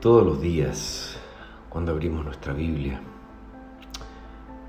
Todos 0.00 0.24
los 0.24 0.40
días, 0.40 1.16
cuando 1.68 1.90
abrimos 1.90 2.24
nuestra 2.24 2.52
Biblia, 2.52 3.00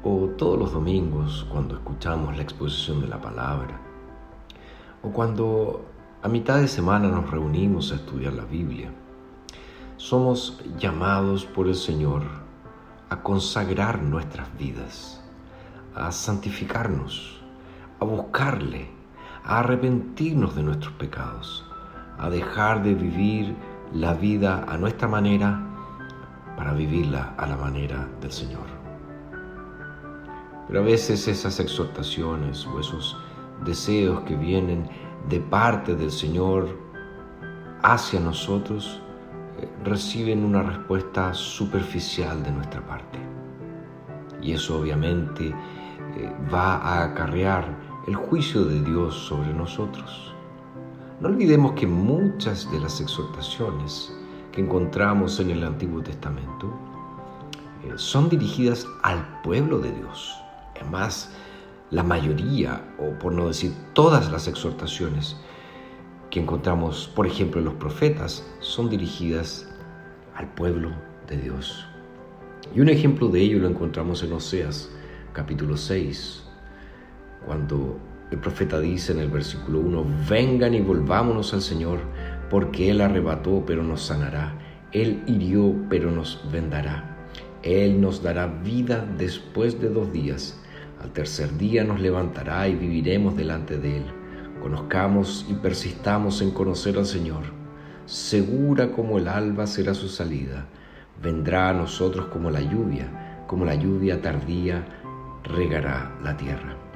o 0.03 0.29
todos 0.35 0.57
los 0.57 0.73
domingos, 0.73 1.45
cuando 1.51 1.75
escuchamos 1.75 2.35
la 2.35 2.41
exposición 2.41 2.99
de 2.99 3.07
la 3.09 3.21
palabra, 3.21 3.79
o 5.03 5.11
cuando 5.11 5.85
a 6.23 6.27
mitad 6.27 6.59
de 6.59 6.67
semana 6.67 7.09
nos 7.09 7.29
reunimos 7.29 7.91
a 7.91 7.95
estudiar 7.97 8.33
la 8.33 8.45
Biblia, 8.45 8.89
somos 9.97 10.63
llamados 10.79 11.45
por 11.45 11.67
el 11.67 11.75
Señor 11.75 12.23
a 13.11 13.21
consagrar 13.21 14.01
nuestras 14.01 14.57
vidas, 14.57 15.21
a 15.93 16.11
santificarnos, 16.11 17.39
a 17.99 18.05
buscarle, 18.05 18.89
a 19.43 19.59
arrepentirnos 19.59 20.55
de 20.55 20.63
nuestros 20.63 20.93
pecados, 20.93 21.63
a 22.17 22.31
dejar 22.31 22.81
de 22.81 22.95
vivir 22.95 23.55
la 23.93 24.13
vida 24.13 24.65
a 24.67 24.77
nuestra 24.77 25.07
manera 25.07 25.65
para 26.55 26.73
vivirla 26.73 27.33
a 27.37 27.47
la 27.47 27.55
manera 27.55 28.07
del 28.21 28.31
Señor. 28.31 28.67
Pero 30.67 30.81
a 30.81 30.83
veces 30.83 31.27
esas 31.27 31.59
exhortaciones 31.59 32.65
o 32.67 32.79
esos 32.79 33.17
deseos 33.65 34.21
que 34.21 34.35
vienen 34.35 34.87
de 35.27 35.39
parte 35.39 35.95
del 35.95 36.11
Señor 36.11 36.77
hacia 37.81 38.19
nosotros 38.19 39.01
eh, 39.59 39.67
reciben 39.83 40.43
una 40.43 40.61
respuesta 40.61 41.33
superficial 41.33 42.43
de 42.43 42.51
nuestra 42.51 42.85
parte. 42.85 43.19
Y 44.41 44.53
eso 44.53 44.79
obviamente 44.79 45.47
eh, 45.47 46.35
va 46.53 46.75
a 46.77 47.03
acarrear 47.03 47.75
el 48.07 48.15
juicio 48.15 48.63
de 48.65 48.81
Dios 48.81 49.15
sobre 49.15 49.53
nosotros. 49.53 50.33
No 51.21 51.27
olvidemos 51.27 51.73
que 51.73 51.85
muchas 51.85 52.71
de 52.71 52.79
las 52.79 53.01
exhortaciones 53.01 54.09
que 54.53 54.61
encontramos 54.61 55.37
en 55.41 55.51
el 55.51 55.65
Antiguo 55.65 56.01
Testamento 56.01 56.73
eh, 57.83 57.91
son 57.97 58.29
dirigidas 58.29 58.87
al 59.03 59.41
pueblo 59.41 59.79
de 59.79 59.91
Dios. 59.91 60.33
Además, 60.79 61.35
la 61.91 62.03
mayoría, 62.03 62.95
o 62.97 63.19
por 63.19 63.33
no 63.33 63.47
decir 63.47 63.73
todas 63.91 64.31
las 64.31 64.47
exhortaciones 64.47 65.35
que 66.29 66.39
encontramos, 66.39 67.11
por 67.13 67.27
ejemplo, 67.27 67.59
en 67.59 67.65
los 67.65 67.73
profetas, 67.73 68.49
son 68.61 68.89
dirigidas 68.89 69.67
al 70.35 70.47
pueblo 70.53 70.91
de 71.27 71.35
Dios. 71.35 71.85
Y 72.73 72.79
un 72.79 72.87
ejemplo 72.87 73.27
de 73.27 73.41
ello 73.41 73.59
lo 73.59 73.67
encontramos 73.67 74.23
en 74.23 74.31
Oseas 74.31 74.89
capítulo 75.33 75.75
6, 75.75 76.45
cuando 77.45 77.99
el 78.31 78.37
profeta 78.37 78.79
dice 78.79 79.11
en 79.11 79.19
el 79.19 79.29
versículo 79.29 79.79
1, 79.79 80.05
vengan 80.29 80.75
y 80.75 80.81
volvámonos 80.81 81.53
al 81.53 81.61
Señor, 81.61 81.99
porque 82.49 82.91
Él 82.91 83.01
arrebató, 83.01 83.63
pero 83.65 83.83
nos 83.83 84.03
sanará. 84.03 84.53
Él 84.91 85.23
hirió, 85.25 85.75
pero 85.89 86.11
nos 86.11 86.41
vendará. 86.51 87.27
Él 87.63 87.99
nos 87.99 88.21
dará 88.21 88.47
vida 88.47 89.05
después 89.17 89.81
de 89.81 89.89
dos 89.89 90.13
días. 90.13 90.59
Al 91.01 91.11
tercer 91.11 91.57
día 91.57 91.83
nos 91.83 91.99
levantará 91.99 92.67
y 92.67 92.75
viviremos 92.75 93.35
delante 93.35 93.77
de 93.77 93.97
Él. 93.97 94.05
Conozcamos 94.61 95.45
y 95.49 95.53
persistamos 95.53 96.41
en 96.41 96.51
conocer 96.51 96.97
al 96.97 97.05
Señor. 97.05 97.43
Segura 98.05 98.91
como 98.91 99.17
el 99.17 99.27
alba 99.27 99.65
será 99.65 99.93
su 99.93 100.07
salida. 100.07 100.67
Vendrá 101.21 101.69
a 101.69 101.73
nosotros 101.73 102.27
como 102.27 102.51
la 102.51 102.61
lluvia, 102.61 103.45
como 103.47 103.65
la 103.65 103.75
lluvia 103.75 104.21
tardía 104.21 104.85
regará 105.43 106.17
la 106.23 106.35
tierra. 106.37 106.88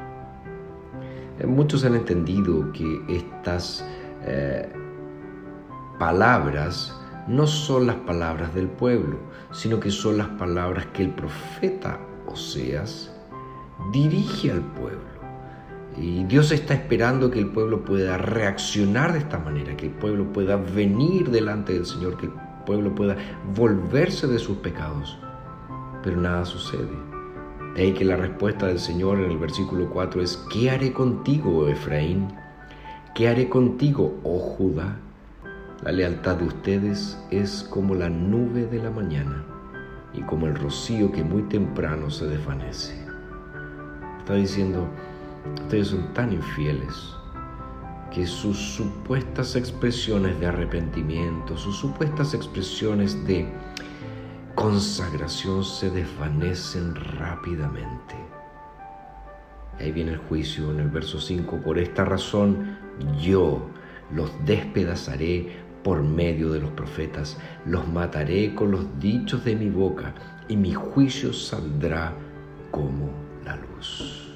Eh, 1.44 1.48
muchos 1.48 1.84
han 1.86 1.96
entendido 1.96 2.72
que 2.72 3.02
estas 3.10 3.86
eh, 4.26 4.72
palabras 6.00 7.00
no 7.28 7.48
son 7.48 7.88
las 7.88 7.98
palabras 7.98 8.54
del 8.54 8.68
pueblo, 8.68 9.18
sino 9.52 9.80
que 9.80 9.92
son 9.92 10.18
las 10.18 10.28
palabras 10.30 10.88
que 10.88 11.04
el 11.04 11.10
profeta 11.12 12.00
Oseas 12.28 13.12
dirige 13.92 14.52
al 14.52 14.62
pueblo. 14.62 15.14
Y 15.96 16.24
Dios 16.24 16.52
está 16.52 16.74
esperando 16.74 17.30
que 17.30 17.40
el 17.40 17.48
pueblo 17.48 17.86
pueda 17.86 18.18
reaccionar 18.18 19.14
de 19.14 19.20
esta 19.20 19.38
manera, 19.38 19.78
que 19.78 19.86
el 19.86 19.92
pueblo 19.92 20.34
pueda 20.34 20.56
venir 20.56 21.30
delante 21.30 21.74
del 21.74 21.86
Señor, 21.86 22.18
que 22.18 22.26
el 22.26 22.34
pueblo 22.66 22.96
pueda 22.96 23.16
volverse 23.56 24.26
de 24.26 24.40
sus 24.40 24.58
pecados. 24.58 25.20
Pero 26.02 26.18
nada 26.18 26.46
sucede. 26.46 27.13
De 27.76 27.82
ahí 27.82 27.94
que 27.94 28.06
la 28.06 28.16
respuesta 28.16 28.68
del 28.68 28.80
Señor 28.80 29.20
en 29.20 29.32
el 29.32 29.38
versículo 29.38 29.90
4 29.90 30.22
es, 30.22 30.38
¿qué 30.52 30.70
haré 30.70 30.94
contigo, 30.94 31.68
Efraín? 31.68 32.28
¿Qué 33.16 33.28
haré 33.28 33.50
contigo, 33.50 34.20
oh 34.24 34.38
Judá? 34.38 34.98
La 35.84 35.92
lealtad 35.92 36.36
de 36.36 36.46
ustedes 36.46 37.18
es 37.32 37.64
como 37.70 37.96
la 37.96 38.10
nube 38.10 38.68
de 38.68 38.78
la 38.82 38.92
mañana 38.92 39.44
y 40.14 40.22
como 40.22 40.46
el 40.46 40.56
rocío 40.56 41.12
que 41.12 41.24
muy 41.24 41.42
temprano 41.44 42.12
se 42.12 42.28
desvanece. 42.28 42.94
Está 44.20 44.36
diciendo, 44.36 44.88
ustedes 45.64 45.88
son 45.88 46.14
tan 46.14 46.32
infieles 46.32 46.96
que 48.14 48.28
sus 48.28 48.56
supuestas 48.56 49.56
expresiones 49.56 50.40
de 50.40 50.46
arrepentimiento, 50.46 51.58
sus 51.58 51.76
supuestas 51.78 52.36
expresiones 52.36 53.26
de 53.26 53.48
consagración 54.64 55.66
se 55.66 55.90
desvanecen 55.90 56.96
rápidamente. 56.96 58.16
ahí 59.78 59.92
viene 59.92 60.14
el 60.14 60.20
juicio 60.20 60.72
en 60.72 60.80
el 60.80 60.88
verso 60.88 61.20
5. 61.20 61.58
Por 61.58 61.78
esta 61.78 62.06
razón 62.06 62.78
yo 63.22 63.68
los 64.10 64.32
despedazaré 64.46 65.52
por 65.84 66.02
medio 66.02 66.50
de 66.50 66.62
los 66.62 66.72
profetas, 66.72 67.38
los 67.66 67.86
mataré 67.90 68.56
con 68.56 68.72
los 68.72 68.86
dichos 69.02 69.44
de 69.44 69.58
mi 69.58 69.70
boca 69.70 70.16
y 70.48 70.56
mi 70.56 70.74
juicio 70.74 71.34
saldrá 71.34 72.14
como 72.72 73.10
la 73.44 73.58
luz. 73.58 74.34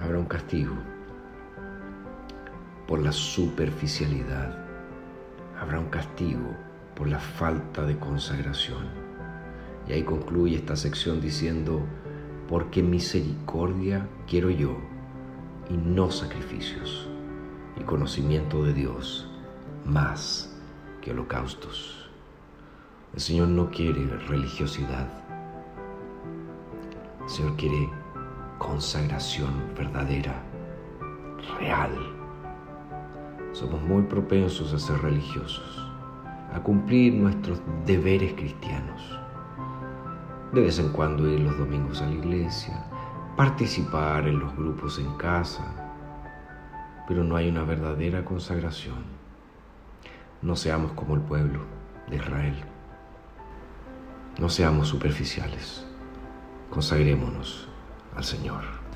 Habrá 0.00 0.16
un 0.16 0.26
castigo 0.26 0.76
por 2.86 3.00
la 3.00 3.10
superficialidad. 3.10 4.64
Habrá 5.60 5.80
un 5.80 5.88
castigo 5.88 6.67
por 6.98 7.06
la 7.08 7.20
falta 7.20 7.86
de 7.86 7.96
consagración. 7.96 8.88
Y 9.86 9.92
ahí 9.92 10.02
concluye 10.02 10.56
esta 10.56 10.74
sección 10.74 11.20
diciendo, 11.20 11.80
porque 12.48 12.82
misericordia 12.82 14.08
quiero 14.26 14.50
yo 14.50 14.76
y 15.70 15.76
no 15.76 16.10
sacrificios, 16.10 17.08
y 17.78 17.84
conocimiento 17.84 18.64
de 18.64 18.74
Dios 18.74 19.30
más 19.84 20.52
que 21.00 21.12
holocaustos. 21.12 22.10
El 23.14 23.20
Señor 23.20 23.48
no 23.48 23.70
quiere 23.70 24.04
religiosidad, 24.26 25.08
el 27.22 27.28
Señor 27.28 27.56
quiere 27.56 27.88
consagración 28.58 29.52
verdadera, 29.76 30.42
real. 31.60 31.92
Somos 33.52 33.80
muy 33.82 34.02
propensos 34.02 34.72
a 34.74 34.78
ser 34.78 35.00
religiosos 35.00 35.87
a 36.52 36.60
cumplir 36.60 37.14
nuestros 37.14 37.60
deberes 37.86 38.34
cristianos. 38.34 39.18
De 40.52 40.62
vez 40.62 40.78
en 40.78 40.90
cuando 40.90 41.28
ir 41.28 41.40
los 41.40 41.58
domingos 41.58 42.00
a 42.00 42.06
la 42.06 42.14
iglesia, 42.14 42.84
participar 43.36 44.26
en 44.26 44.38
los 44.40 44.54
grupos 44.56 44.98
en 44.98 45.14
casa, 45.16 45.64
pero 47.06 47.24
no 47.24 47.36
hay 47.36 47.48
una 47.48 47.64
verdadera 47.64 48.24
consagración. 48.24 49.04
No 50.42 50.56
seamos 50.56 50.92
como 50.92 51.14
el 51.14 51.20
pueblo 51.20 51.60
de 52.08 52.16
Israel. 52.16 52.56
No 54.38 54.48
seamos 54.48 54.88
superficiales. 54.88 55.86
Consagrémonos 56.70 57.68
al 58.14 58.24
Señor. 58.24 58.87